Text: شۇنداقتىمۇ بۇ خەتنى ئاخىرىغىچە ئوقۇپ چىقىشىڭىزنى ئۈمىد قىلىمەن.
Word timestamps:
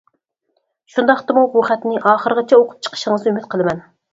شۇنداقتىمۇ 0.93 1.45
بۇ 1.57 1.63
خەتنى 1.69 2.01
ئاخىرىغىچە 2.13 2.61
ئوقۇپ 2.61 2.89
چىقىشىڭىزنى 2.89 3.35
ئۈمىد 3.35 3.51
قىلىمەن. 3.55 3.89